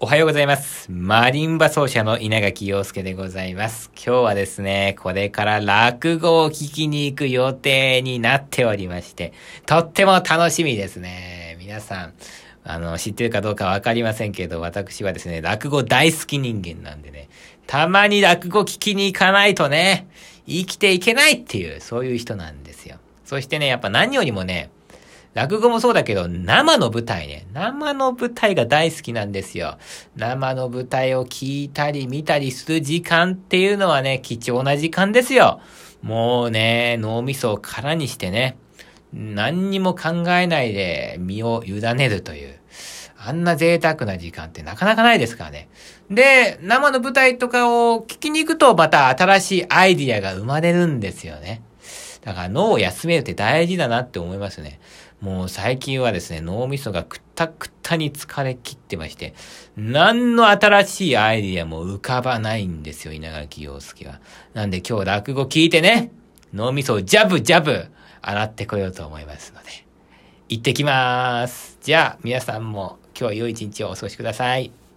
[0.00, 0.88] おはようございます。
[0.92, 3.90] マリンバ奏者の稲垣陽介でございます。
[3.96, 9.32] 今日はですね、これから落語を聞きに行く予定になっておりまして、
[9.66, 11.56] とっても楽しみですね。
[11.58, 12.12] 皆さん、
[12.62, 17.28] あの、知ってるかどうかわかりませんけど、私はですね、落語大好き人間なんでね、
[17.66, 20.06] たまに落語聞きに行かないとね、
[20.46, 22.98] 生きていけないっていう、そういう人なんですよ。
[23.24, 24.70] そしてね、やっぱ何よりもね、
[25.34, 27.46] 落語もそうだけど、生の舞台ね。
[27.52, 29.78] 生の舞台が大好きなんですよ。
[30.16, 35.60] 生の舞台を聞いたり見たりする時間っていうのはね、貴重な時間ですよ。
[36.02, 38.56] もうね、脳みそを空にしてね、
[39.12, 42.58] 何にも考えないで身を委ねるという。
[43.20, 45.68] あんな贅沢な時間ってなかなかないですからね。
[46.08, 51.62] で、生の舞台とかを聞きに行くとまた新しいアイディアが生まれるんですよね。
[52.22, 54.80] だから脳を休めるって大事だなって思いますね。
[55.20, 59.34] もう最近はですね、脳みそがくったくったに疲れ切ってまして、
[59.76, 64.20] 何の新しいアイディアも浮かばないんですよ、稲垣陽介は。
[64.54, 66.10] なんで今日落語聞いてね、
[66.54, 67.86] 脳みそをジャブジャブ
[68.22, 69.88] 洗ってこようと思いますので。
[70.48, 71.78] 行ってきます。
[71.82, 74.87] じゃあ皆さんも今日は良い一日をお過ごしください。